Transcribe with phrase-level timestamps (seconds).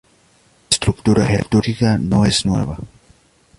[0.03, 2.79] La estructura jerárquica no es nueva.